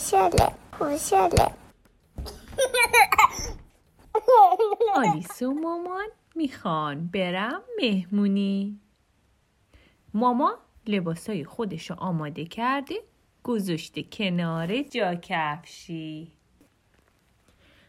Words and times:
خوشحاله 0.00 0.52
خوشحاله 0.78 1.54
آلیس 4.94 5.42
و 5.42 5.52
مامان 5.52 6.08
می‌خوان 6.34 7.06
برم 7.06 7.62
مهمونی. 7.82 8.80
ماما 10.14 10.58
لباسای 10.86 11.44
خودشو 11.44 11.94
آماده 11.94 12.44
کرده 12.44 12.94
گذاشته 13.44 14.02
کنار 14.02 14.82
جا 14.82 15.14
کفشی 15.14 16.32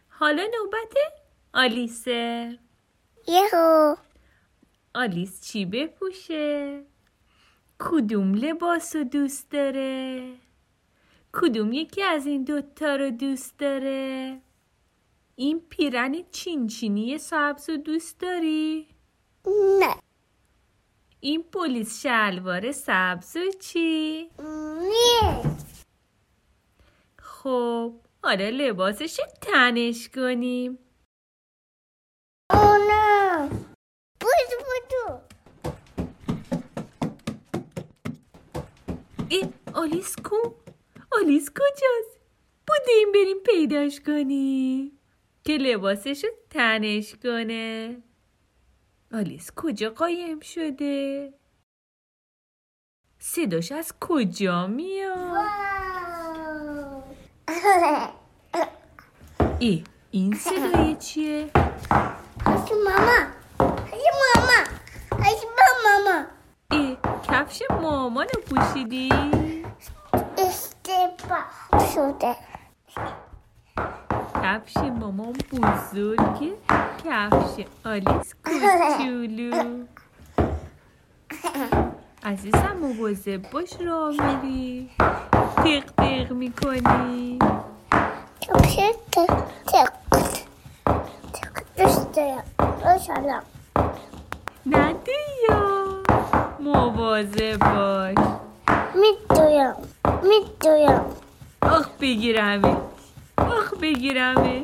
حالا 0.08 0.42
نوبت 0.42 0.96
آلیسه. 1.54 2.58
یهو. 3.28 3.96
آلیس 4.94 5.40
چی 5.40 5.64
بپوشه؟ 5.64 6.82
کدوم 7.78 8.34
لباس 8.34 8.96
رو 8.96 9.04
دوست 9.04 9.50
داره؟ 9.50 10.32
کدوم 11.32 11.72
یکی 11.72 12.02
از 12.02 12.26
این 12.26 12.44
دوتا 12.44 12.96
رو 12.96 13.10
دوست 13.10 13.58
داره؟ 13.58 14.40
این 15.36 15.60
پیرن 15.60 16.22
چینچینی 16.30 17.18
سبز 17.18 17.70
رو 17.70 17.76
دوست 17.76 18.20
داری؟ 18.20 18.88
نه 19.80 19.96
این 21.20 21.42
پلیس 21.42 22.02
شلوار 22.02 22.72
سبز 22.72 23.36
و 23.36 23.50
چی؟ 23.60 24.30
نه 24.38 25.42
خب 27.18 27.92
حالا 28.22 28.48
لباسش 28.48 29.18
رو 29.18 29.26
تنش 29.40 30.08
کنیم 30.08 30.78
او 32.50 32.76
نه 32.90 33.48
بودو 34.20 34.58
بودو 34.66 35.20
ای 39.28 39.48
آلیس 39.74 40.16
کو؟ 40.16 40.61
آلیس 41.20 41.50
کجاست؟ 41.50 42.20
بودیم 42.66 43.12
بریم 43.14 43.36
پیداش 43.46 44.00
کنیم 44.00 44.98
که 45.44 45.52
لباسش 45.52 46.24
تنش 46.50 47.14
کنه 47.22 47.96
آلیس 49.12 49.50
کجا 49.56 49.90
قایم 49.90 50.40
شده؟ 50.40 51.32
صداش 53.18 53.72
از 53.72 53.92
کجا 54.00 54.66
میاد؟ 54.66 55.36
ای 59.58 59.84
این 60.10 60.34
صدای 60.34 60.96
چیه؟ 60.96 61.50
هشی 62.46 62.74
ماما 62.84 63.26
هشی 63.86 64.10
ماما 64.20 64.60
هشی 65.24 65.46
ماما 65.84 66.24
ای 66.70 66.96
کفش 67.28 67.62
مامانو 67.70 68.28
پوشیدی؟ 68.48 69.08
شده. 71.94 72.36
کفش 74.42 74.76
مامان 74.76 75.32
بزرگه. 75.52 76.52
کفش 77.04 77.64
آلیس 77.84 78.34
کوچولو. 78.44 79.84
عزیزم 82.24 82.76
مواظب 82.80 83.50
باش 83.50 83.80
راه 83.80 84.10
میری. 84.10 84.90
تق 85.56 85.84
تق 85.96 86.32
می‌کنی. 86.32 87.38
کفش 88.40 88.76
تق 89.12 89.42
تق. 89.66 89.92
تق 91.32 91.62
دوست 91.76 92.12
دارم 92.12 92.44
روشنم 92.84 93.42
ندی 94.66 95.10
یا 95.48 96.02
مواظب 96.60 97.58
باش. 97.58 98.26
میدویم 98.94 99.74
میدویم 100.22 101.00
آخ 101.72 101.88
بگیرمش 102.00 102.76
آخ 103.38 103.74
بگیرمش 103.80 104.62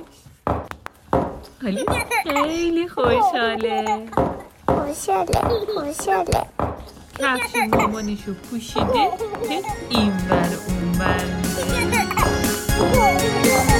آلیس 1.65 1.89
خیلی 2.23 2.89
خوشحاله. 2.89 4.07
خوشحاله 4.67 5.41
خوشحاله. 5.75 6.43
کفش 7.19 7.55
مامانشو 7.73 8.35
پوشیده 8.35 9.09
این 9.89 10.13
بر 10.31 10.49
اون 10.69 10.93
بر. 10.99 11.25